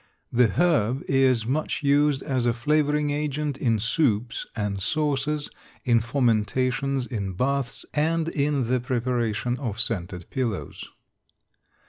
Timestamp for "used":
1.83-2.23